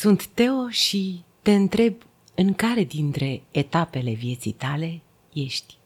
[0.00, 1.94] Sunt Teo și te întreb
[2.34, 5.00] în care dintre etapele vieții tale
[5.32, 5.78] ești.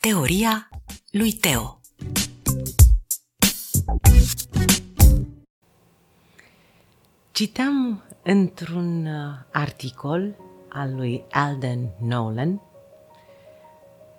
[0.00, 0.68] Teoria
[1.10, 1.80] lui Teo
[7.30, 10.34] Citeam într-un uh, articol
[10.68, 12.60] al lui Alden Nolan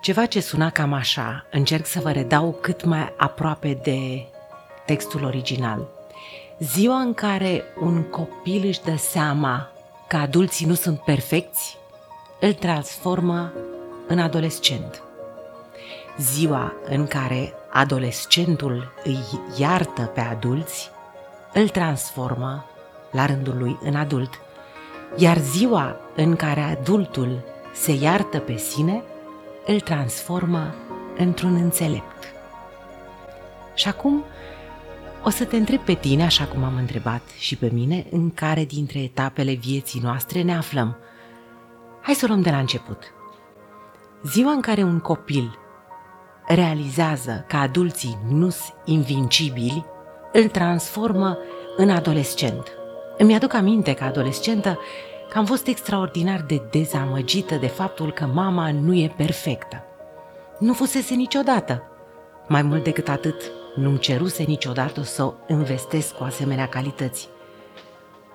[0.02, 1.48] ceva ce suna cam așa.
[1.52, 4.28] Încerc să vă redau cât mai aproape de
[4.86, 5.88] textul original.
[6.60, 9.70] Ziua în care un copil își dă seama
[10.08, 11.78] că adulții nu sunt perfecți,
[12.40, 13.54] îl transformă
[14.08, 15.04] în adolescent.
[16.18, 19.20] Ziua în care adolescentul îi
[19.58, 20.92] iartă pe adulți,
[21.54, 22.66] îl transformă
[23.12, 24.30] la rândul lui în adult.
[25.16, 27.40] Iar ziua în care adultul
[27.74, 29.04] se iartă pe sine,
[29.66, 30.76] îl transformă
[31.18, 32.24] într-un înțelept.
[33.74, 34.24] Și acum
[35.24, 38.66] o să te întreb pe tine, așa cum am întrebat și pe mine, în care
[38.66, 40.98] dintre etapele vieții noastre ne aflăm.
[42.02, 43.14] Hai să o luăm de la început.
[44.24, 45.60] Ziua în care un copil
[46.48, 49.86] realizează că adulții nu sunt invincibili,
[50.34, 51.38] îl transformă
[51.78, 52.72] în adolescent.
[53.18, 54.80] Îmi aduc aminte că adolescentă
[55.30, 59.84] că am fost extraordinar de dezamăgită de faptul că mama nu e perfectă.
[60.60, 61.84] Nu fusese niciodată.
[62.48, 67.28] Mai mult decât atât, nu-mi ceruse niciodată să o investesc cu asemenea calități.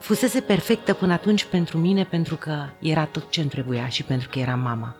[0.00, 4.28] Fusese perfectă până atunci pentru mine pentru că era tot ce îmi trebuia și pentru
[4.28, 4.96] că era mama.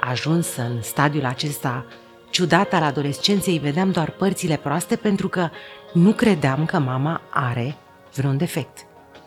[0.00, 1.86] Ajuns în stadiul acesta
[2.30, 5.48] ciudat al adolescenței, vedeam doar părțile proaste pentru că
[5.92, 7.76] nu credeam că mama are
[8.14, 8.86] vreun defect.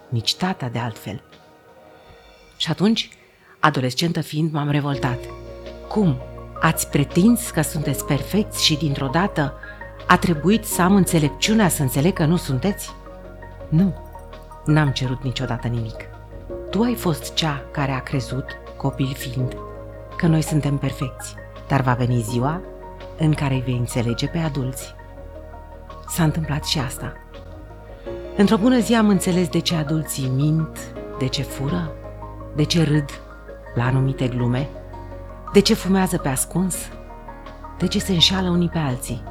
[0.09, 1.21] Nici tata de altfel.
[2.58, 3.09] Și atunci,
[3.59, 5.19] adolescentă fiind, m-am revoltat.
[5.88, 6.17] Cum?
[6.61, 9.53] Ați pretins că sunteți perfecți și dintr-o dată
[10.08, 12.92] a trebuit să am înțelepciunea să înțeleg că nu sunteți?
[13.70, 13.94] Nu,
[14.66, 15.95] n-am cerut niciodată nimic.
[16.70, 18.45] Tu ai fost cea care a crezut,
[18.77, 19.58] copil fiind,
[20.17, 21.36] că noi suntem perfecți,
[21.67, 22.61] dar va veni ziua
[23.17, 24.95] în care îi vei înțelege pe adulți.
[26.08, 27.14] S-a întâmplat și asta.
[28.38, 30.77] Într-o bună zi am înțeles de ce adulții mint,
[31.17, 31.92] de ce fură,
[32.56, 33.10] de ce râd
[33.76, 34.70] la anumite glume,
[35.54, 36.76] de ce fumează pe ascuns,
[37.77, 39.23] de ce se înșală unii pe alții.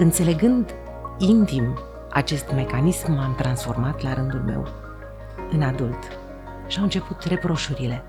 [0.00, 0.74] Înțelegând
[1.18, 1.78] intim
[2.10, 4.66] acest mecanism, m-am transformat la rândul meu
[5.50, 5.98] în adult
[6.66, 8.04] și au început reproșurile.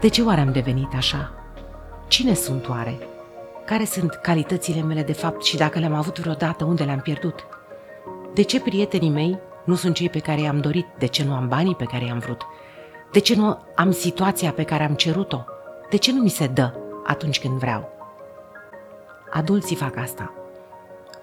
[0.00, 1.32] De ce oare am devenit așa?
[2.08, 2.98] Cine sunt oare?
[3.66, 7.46] Care sunt calitățile mele de fapt și dacă le-am avut vreodată, unde le-am pierdut?
[8.34, 10.86] De ce prietenii mei nu sunt cei pe care i-am dorit?
[10.98, 12.46] De ce nu am banii pe care i-am vrut?
[13.10, 15.44] De ce nu am situația pe care am cerut-o?
[15.90, 16.74] De ce nu mi se dă
[17.06, 17.88] atunci când vreau?
[19.30, 20.32] Adulții fac asta,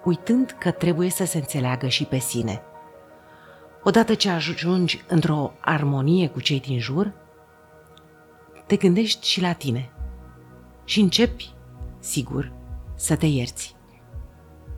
[0.03, 2.61] uitând că trebuie să se înțeleagă și pe sine.
[3.83, 7.13] Odată ce ajungi într-o armonie cu cei din jur,
[8.65, 9.89] te gândești și la tine
[10.85, 11.53] și începi,
[11.99, 12.51] sigur,
[12.95, 13.75] să te ierți.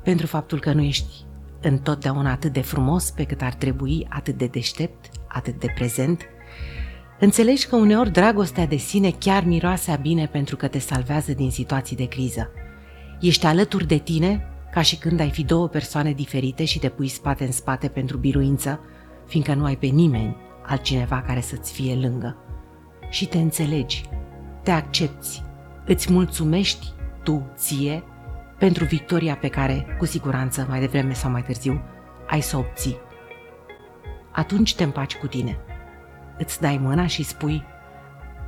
[0.04, 1.26] Pentru faptul că nu ești
[1.62, 6.22] întotdeauna atât de frumos pe cât ar trebui, atât de deștept, atât de prezent,
[7.24, 11.52] Înțelegi că uneori dragostea de sine chiar miroase a bine pentru că te salvează din
[11.52, 12.52] situații de criză.
[13.20, 17.08] Ești alături de tine ca și când ai fi două persoane diferite și te pui
[17.08, 18.80] spate în spate pentru biruință,
[19.28, 22.38] fiindcă nu ai pe nimeni altcineva care să-ți fie lângă.
[23.10, 24.10] Și te înțelegi,
[24.64, 25.44] te accepti,
[25.86, 26.88] îți mulțumești
[27.24, 28.04] tu ție
[28.58, 31.82] pentru victoria pe care, cu siguranță, mai devreme sau mai târziu,
[32.28, 32.98] ai să o obții.
[34.32, 35.58] Atunci te împaci cu tine–
[36.42, 37.64] îți dai mâna și spui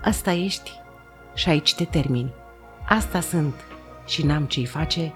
[0.02, 0.72] Asta ești
[1.34, 2.34] și aici te termini.
[2.88, 3.54] Asta sunt
[4.06, 5.12] și n-am ce-i face,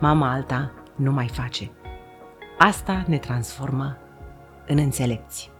[0.00, 1.70] mama alta nu mai face.
[2.58, 3.96] Asta ne transformă
[4.66, 5.50] în înțelepți.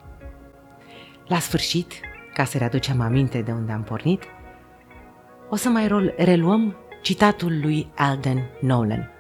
[1.27, 1.93] La sfârșit,
[2.34, 4.23] ca să readucem aminte de unde am pornit,
[5.50, 9.11] o să mai reluăm citatul lui Alden Nolan.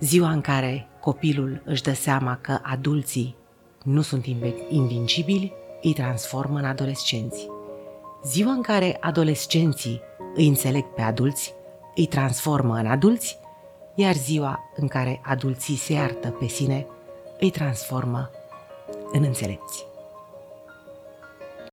[0.00, 3.36] Ziua în care copilul își dă seama că adulții
[3.82, 4.26] nu sunt
[4.68, 5.52] invincibili,
[5.82, 7.48] îi transformă în adolescenți.
[8.24, 10.00] Ziua în care adolescenții
[10.34, 11.54] îi înțeleg pe adulți,
[11.94, 13.38] îi transformă în adulți,
[13.94, 16.86] iar ziua în care adulții se iartă pe sine,
[17.40, 18.30] îi transformă
[19.12, 19.93] în înțelepți.